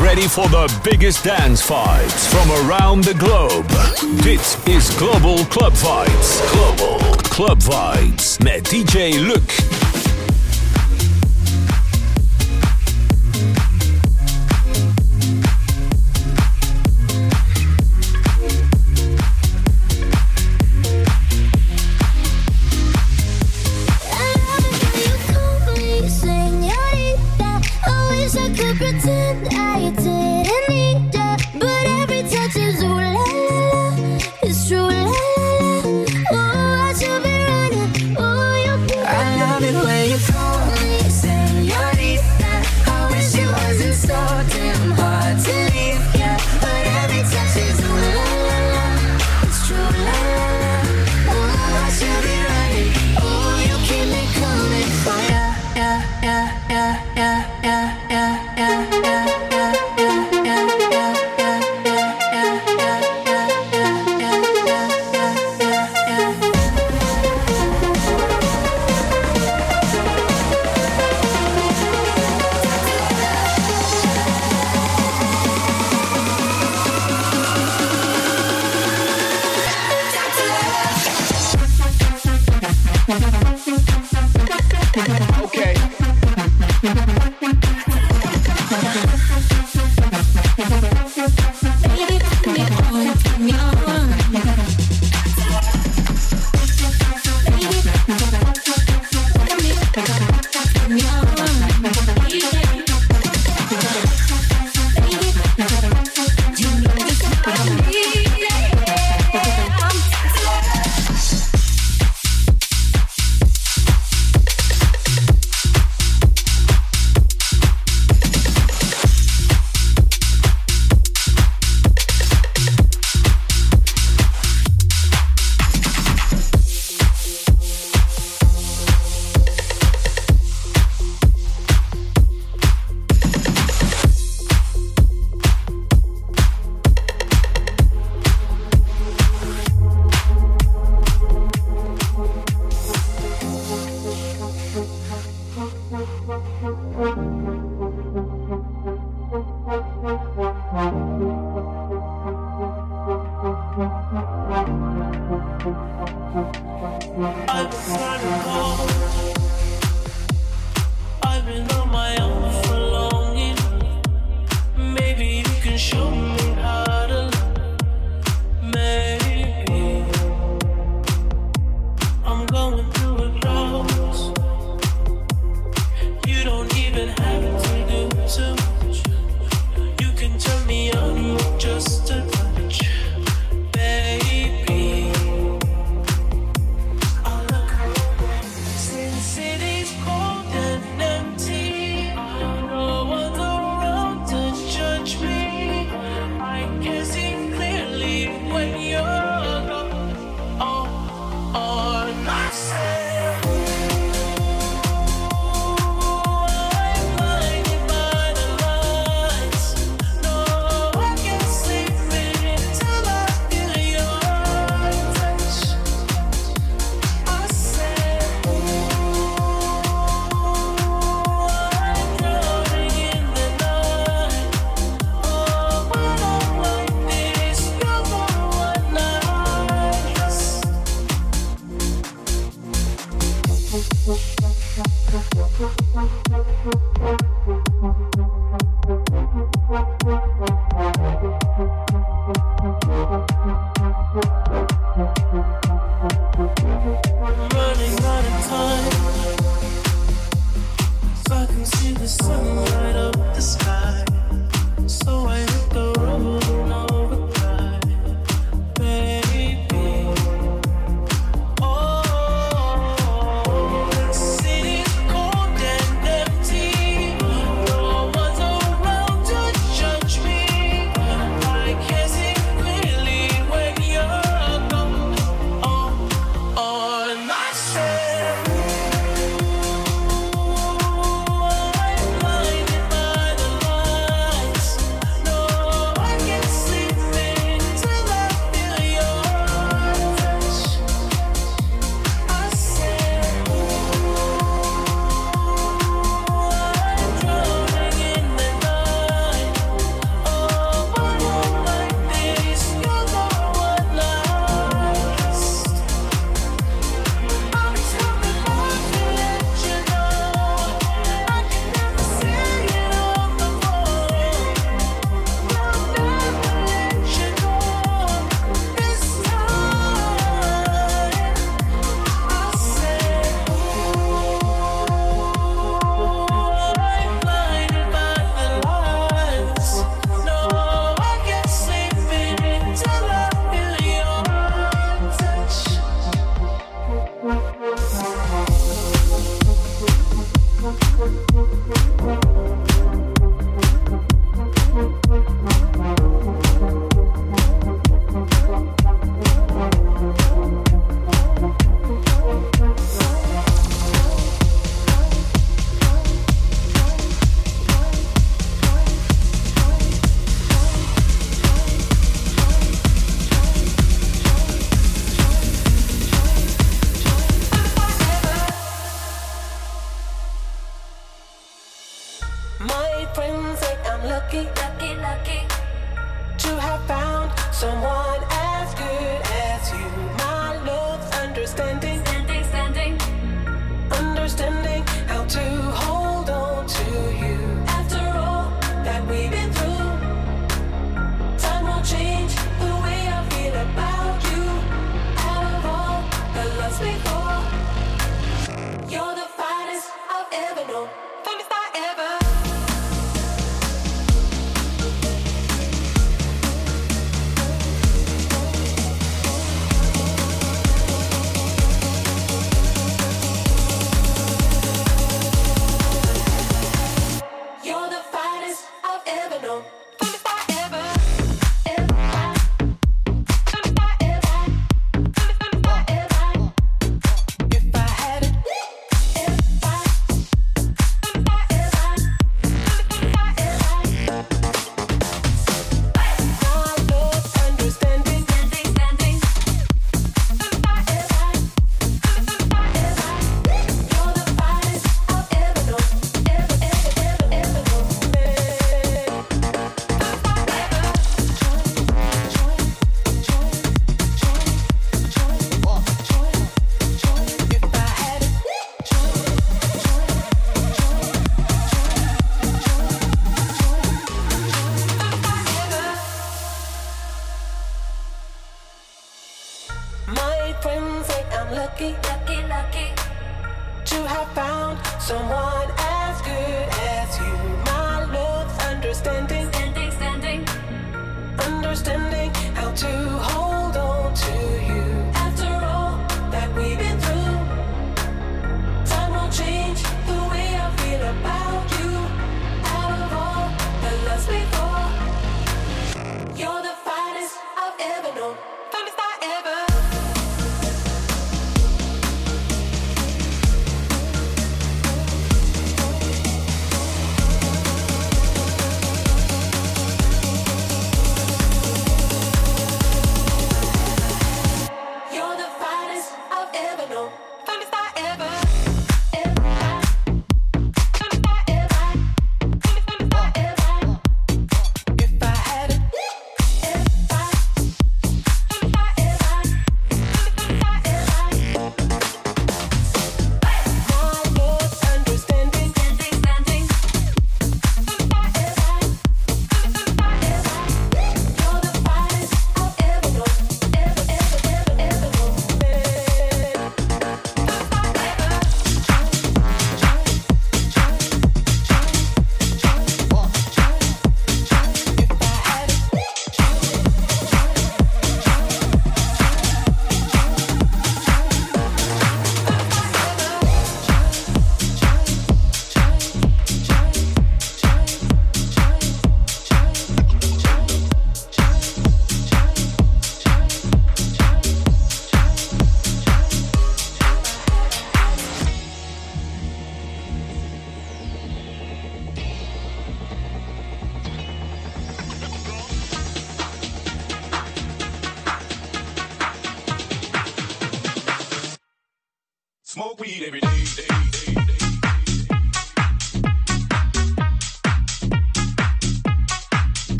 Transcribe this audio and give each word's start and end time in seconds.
ready 0.00 0.26
for 0.26 0.48
the 0.48 0.80
biggest 0.82 1.24
dance 1.24 1.62
vibes 1.62 2.26
from 2.28 2.50
around 2.66 3.04
the 3.04 3.14
globe. 3.14 3.66
Dit 4.22 4.58
is 4.64 4.94
Global 4.96 5.44
Club 5.46 5.72
Vibes. 5.72 6.40
Global 6.52 6.98
Club 7.28 7.62
Vibes 7.62 8.38
met 8.38 8.64
DJ 8.70 9.18
Luc. 9.20 9.89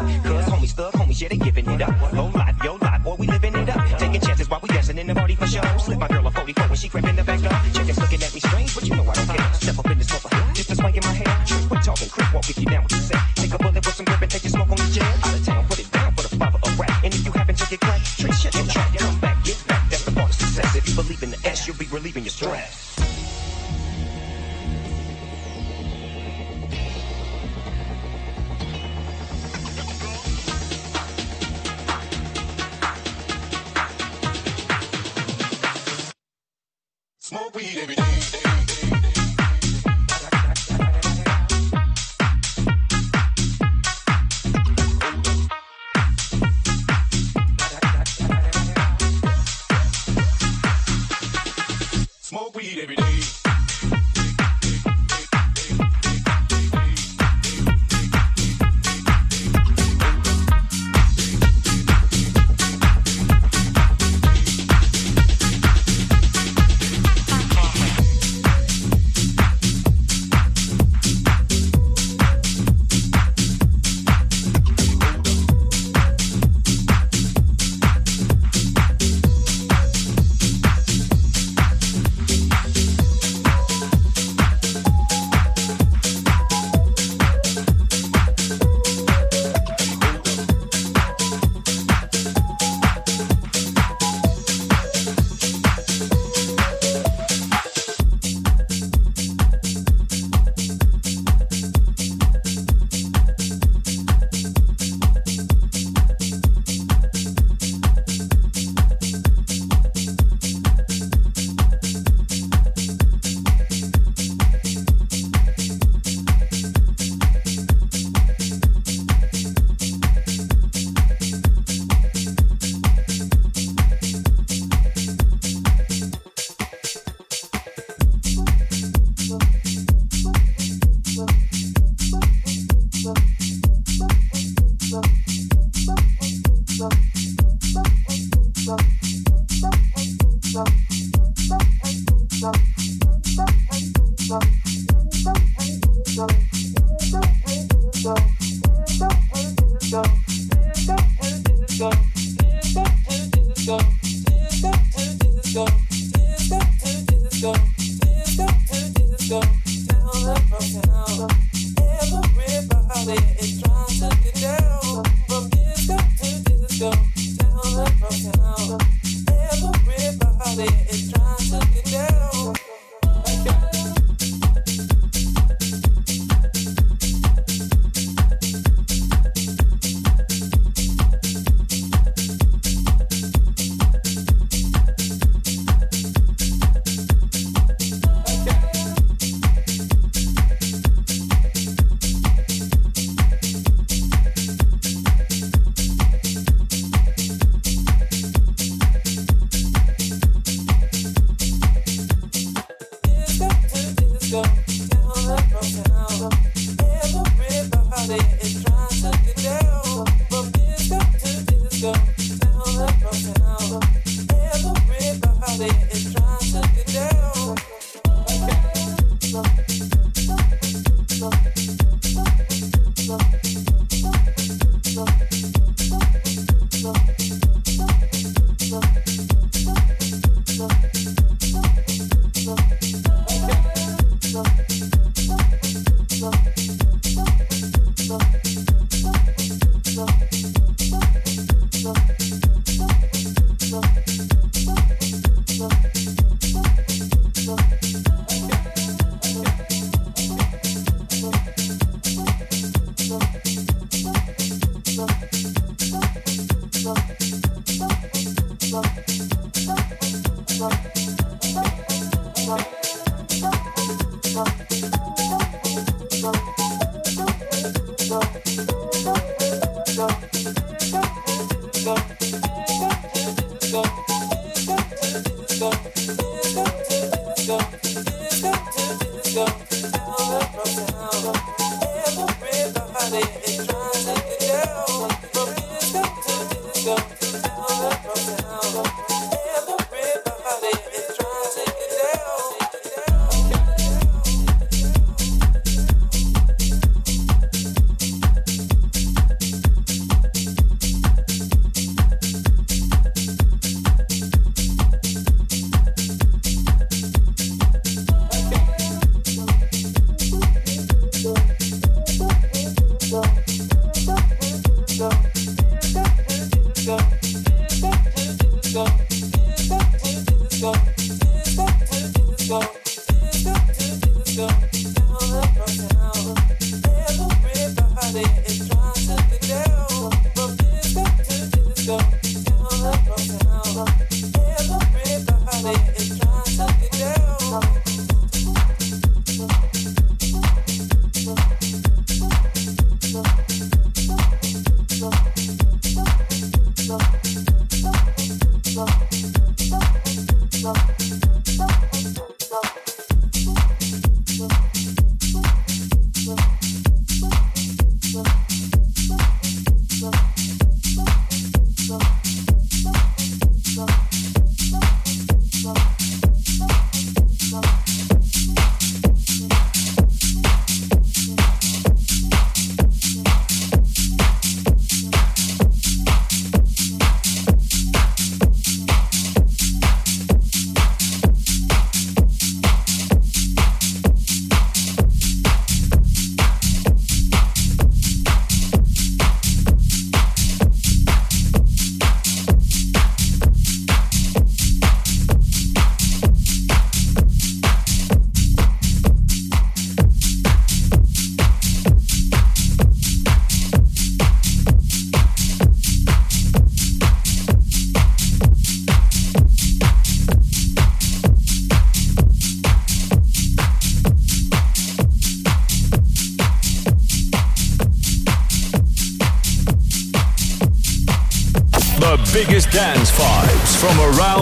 Baby, 0.00 0.12
you 0.12 0.33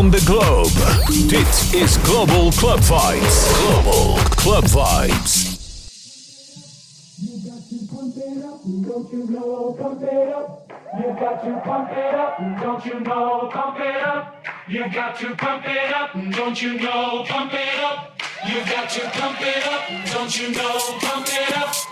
around 0.03 0.13
the 0.13 0.25
globe. 0.25 0.71
Dit 1.29 1.75
is 1.75 2.01
Global 2.03 2.51
Club 2.51 2.81
Vibes. 2.81 3.51
Global 3.67 4.19
Club 4.37 4.65
Vibes. 4.65 5.51
You 7.19 7.39
got 7.45 7.69
to 7.69 7.87
pump 7.87 8.17
it 8.17 8.45
up, 8.45 8.61
don't 8.65 9.13
you 9.13 9.31
know? 9.31 9.77
Pump 9.79 10.03
it 10.03 10.35
up. 10.35 10.73
You 10.99 11.15
got 11.21 11.45
to 11.45 11.61
pump 11.65 11.91
it 11.91 12.15
up, 12.15 12.39
don't 12.61 12.85
you 12.85 13.01
know? 13.01 13.49
Pump 13.53 13.81
it 13.81 14.03
up. 14.03 14.45
You 14.69 14.85
got 14.93 15.19
to 15.21 15.35
pump 15.37 15.65
it 15.67 15.95
up, 15.95 16.13
don't 16.37 16.63
you 16.63 16.79
know? 16.81 17.25
Pump 17.29 17.53
it 17.55 17.85
up. 17.85 18.21
You 18.49 18.61
got 18.67 18.91
to 18.91 19.01
pump 19.11 19.39
it 19.41 19.67
up, 19.67 19.83
don't 20.13 20.39
you 20.39 20.51
know? 20.51 20.79
Pump 21.01 21.27
it 21.29 21.57
up. 21.57 21.92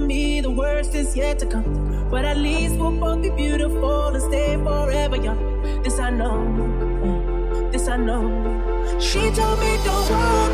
me, 0.00 0.40
the 0.40 0.50
worst 0.50 0.94
is 0.94 1.16
yet 1.16 1.38
to 1.40 1.46
come. 1.46 2.08
But 2.10 2.24
at 2.24 2.36
least 2.36 2.76
we'll 2.76 2.92
both 2.92 3.22
be 3.22 3.30
beautiful 3.30 4.08
and 4.08 4.22
stay 4.22 4.56
forever 4.56 5.16
young. 5.16 5.82
This 5.82 5.98
I 5.98 6.10
know, 6.10 7.70
this 7.70 7.88
I 7.88 7.96
know. 7.96 8.24
She 8.98 9.30
told 9.30 9.60
me 9.60 9.78
don't 9.84 10.10
worry 10.10 10.49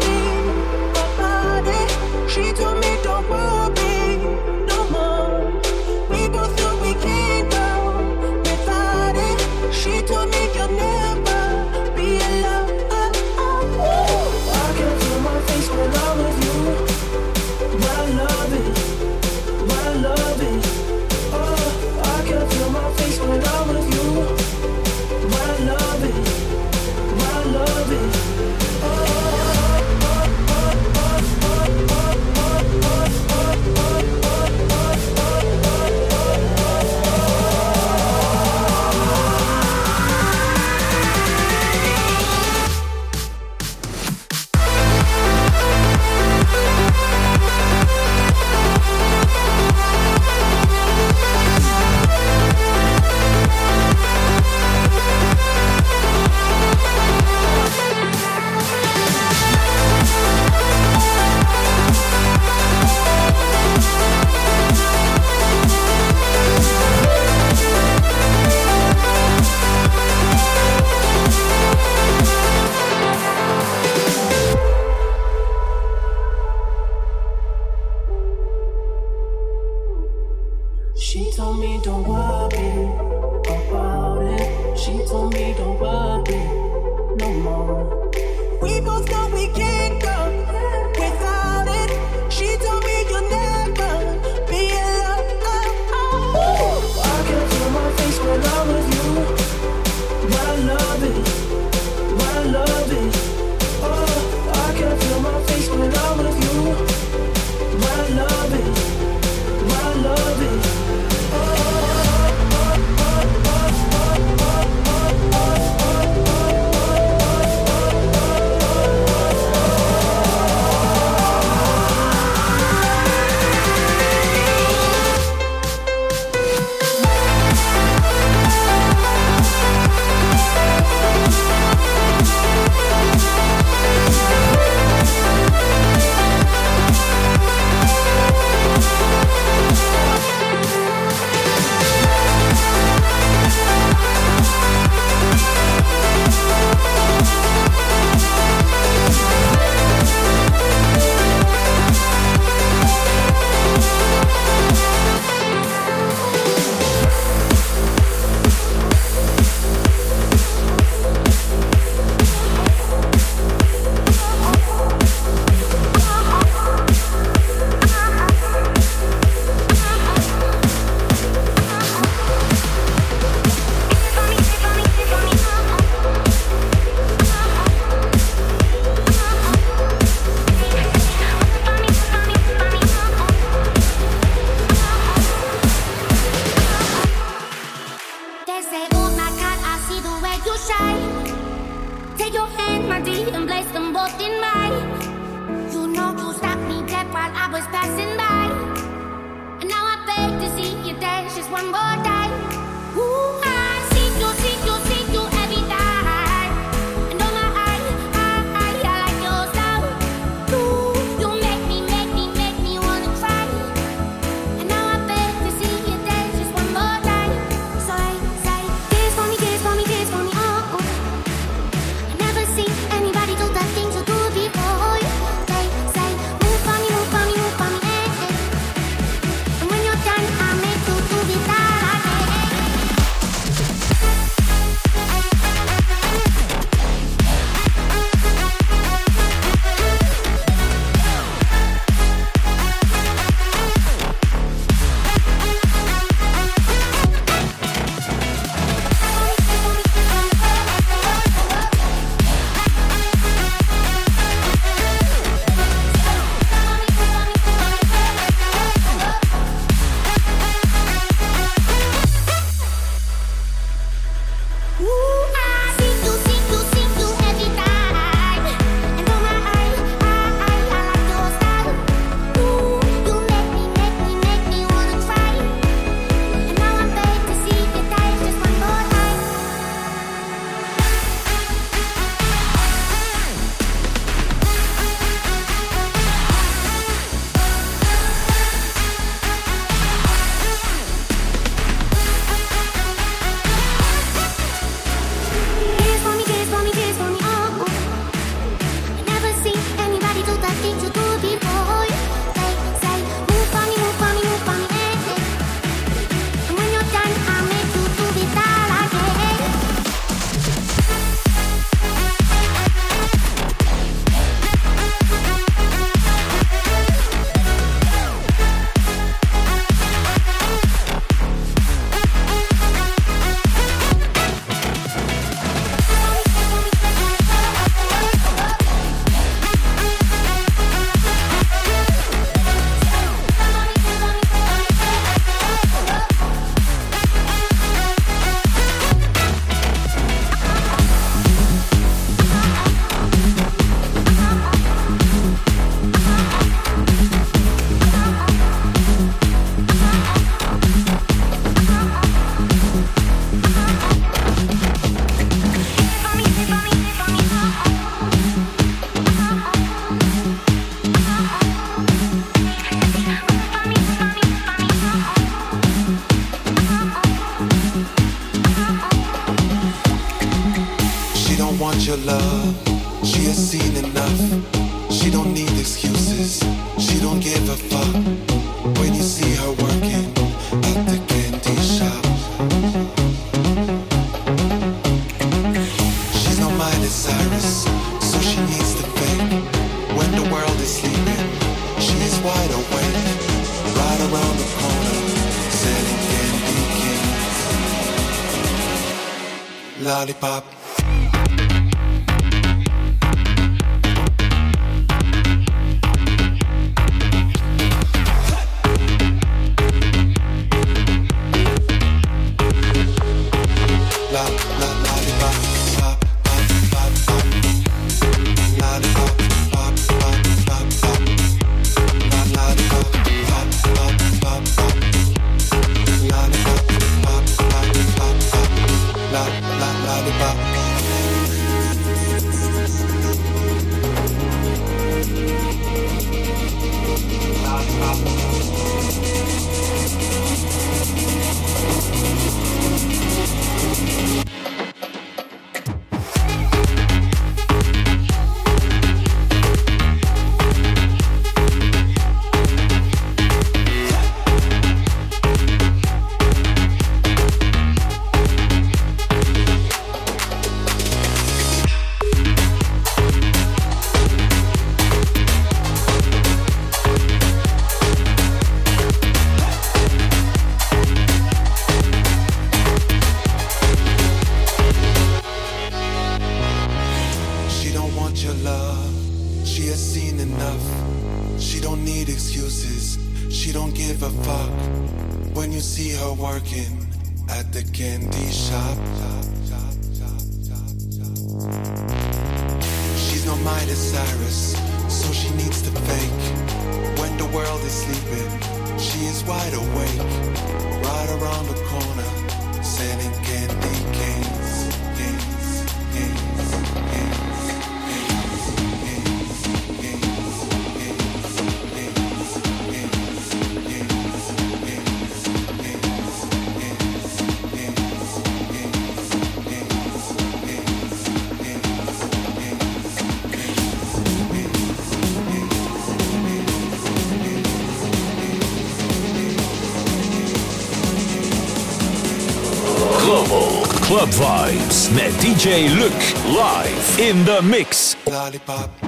Club 534.07 534.51
Vibes 534.51 534.91
met 534.95 535.11
DJ 535.21 535.69
Luc 535.79 535.93
live 536.33 536.99
in 537.01 537.25
the 537.25 537.41
mix. 537.43 537.97
Lollipop. 538.07 538.86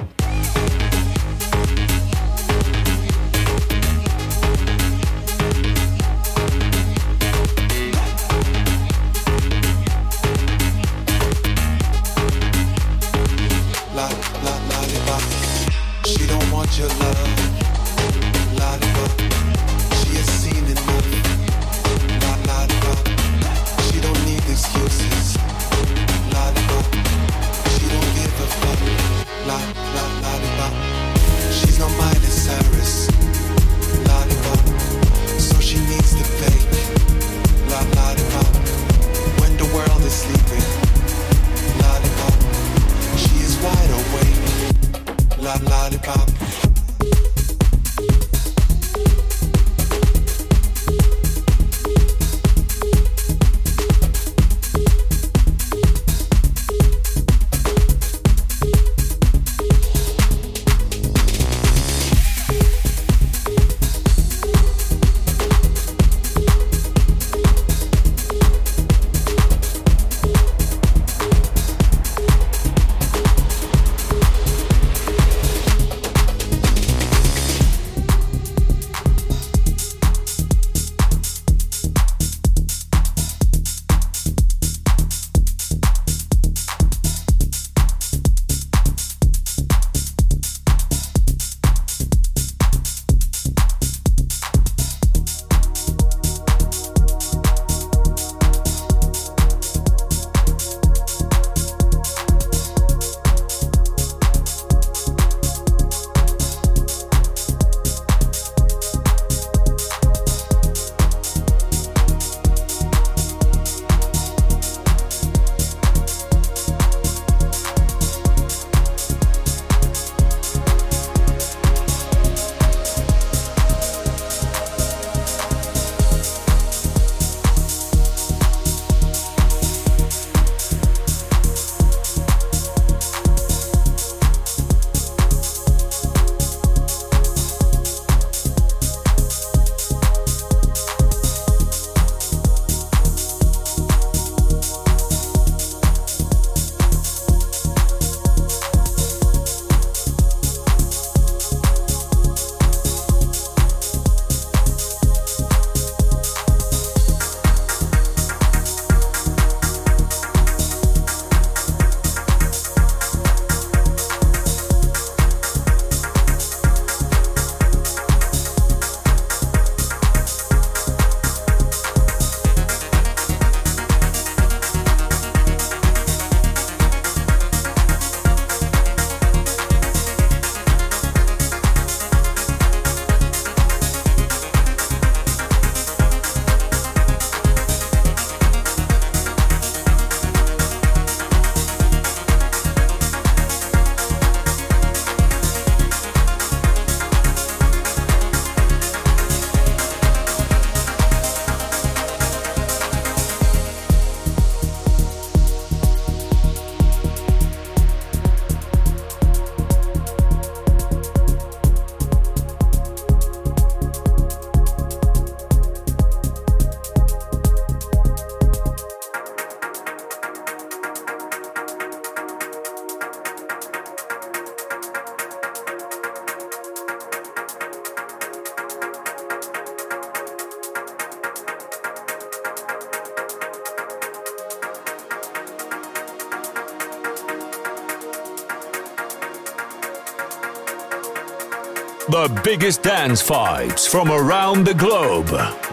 the 242.27 242.41
biggest 242.43 242.83
dance 242.83 243.21
vibes 243.23 243.87
from 243.87 244.11
around 244.11 244.65
the 244.65 244.73
globe. 244.73 245.29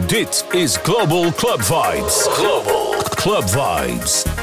Dit 0.06 0.44
is 0.54 0.78
Global 0.84 1.32
Club 1.32 1.60
Vibes. 1.60 2.24
Global 2.36 3.02
Club 3.16 3.44
Vibes. 3.44 4.35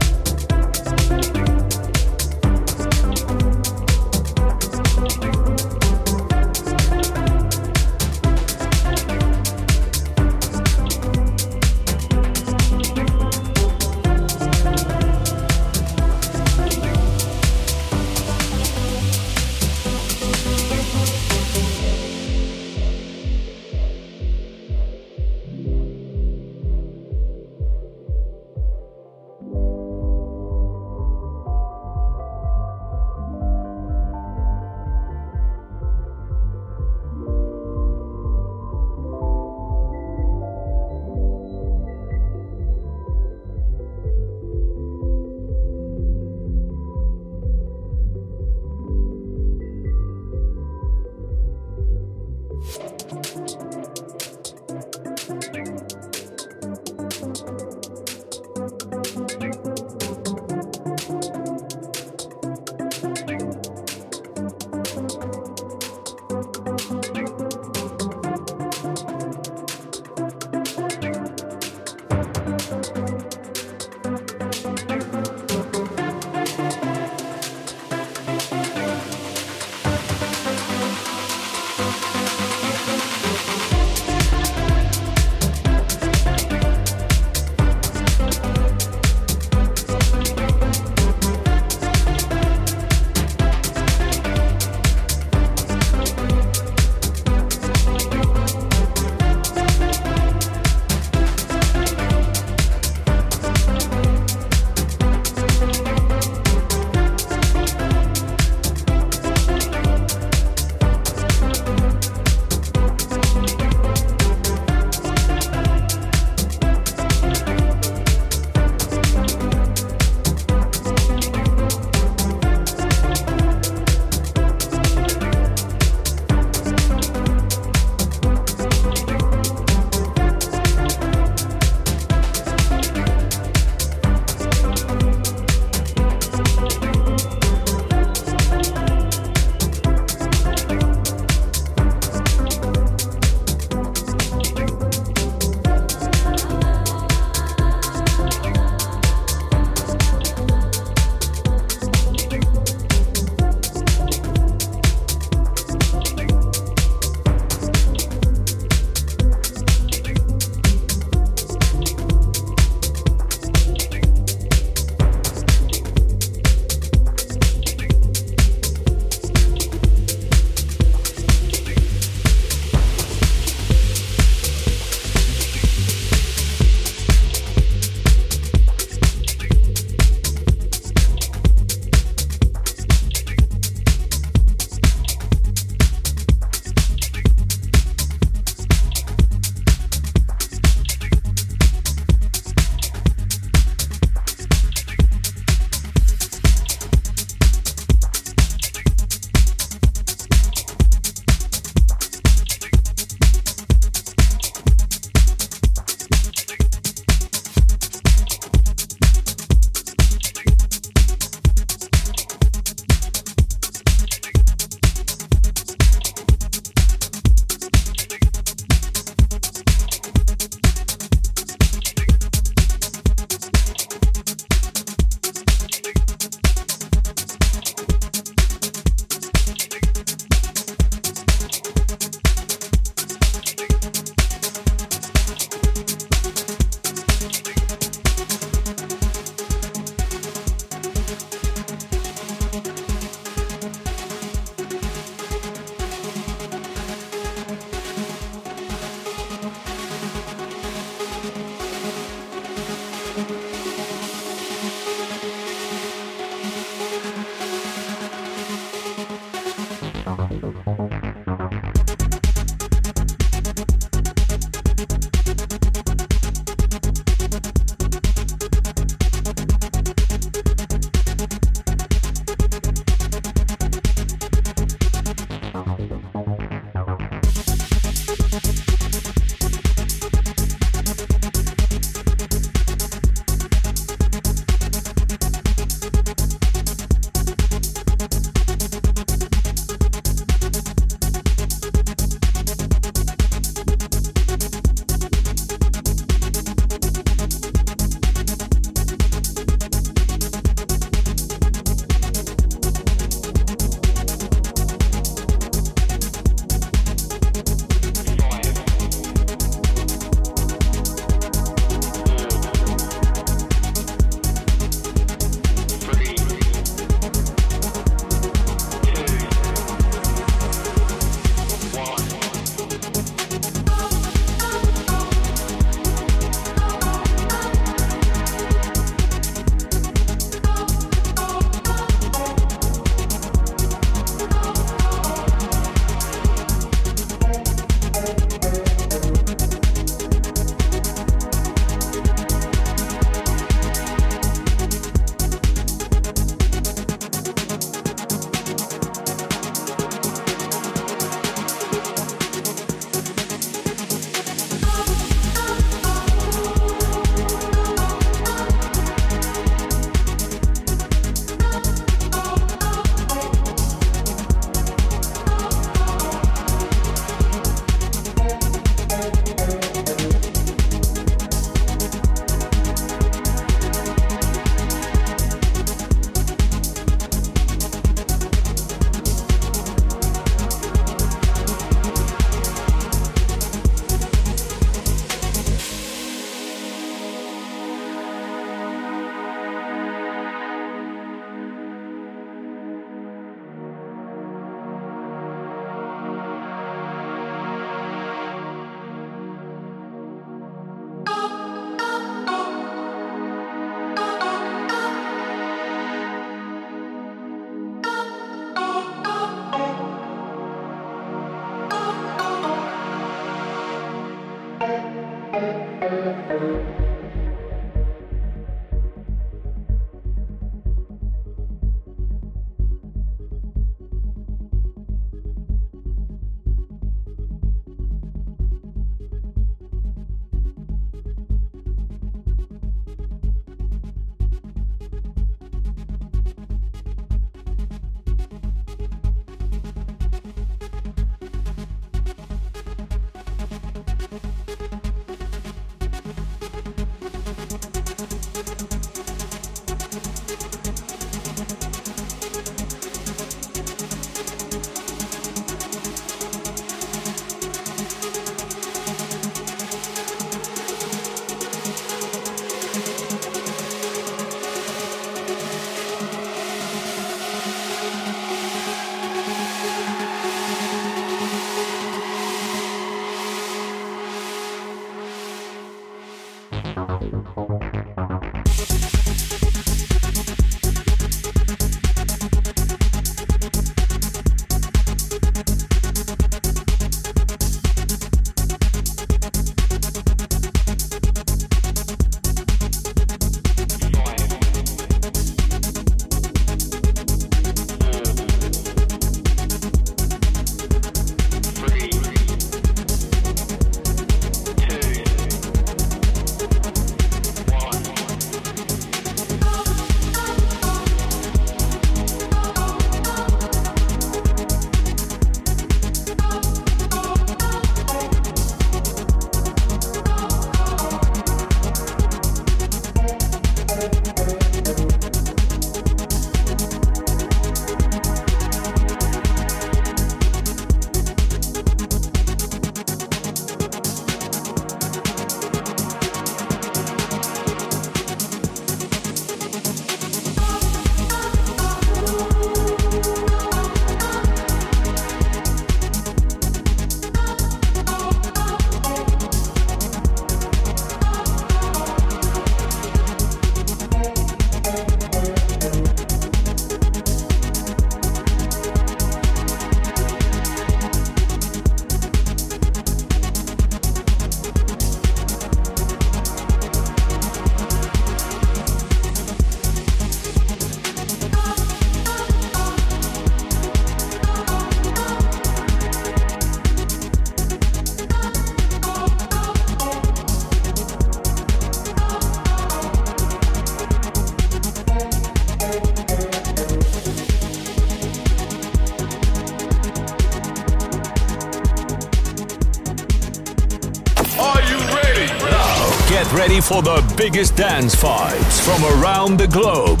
For 596.66 596.82
the 596.82 597.14
biggest 597.16 597.54
dance 597.54 597.94
vibes 597.94 598.60
from 598.60 598.82
around 599.00 599.38
the 599.38 599.46
globe. 599.46 600.00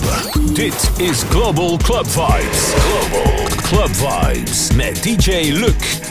Dit 0.54 0.90
is 0.98 1.24
Global 1.28 1.78
Club 1.78 2.06
Vibes. 2.06 2.74
Global 2.74 3.46
Club 3.62 3.90
Vibes 3.90 4.74
met 4.74 4.96
DJ 5.04 5.52
Luc. 5.52 6.05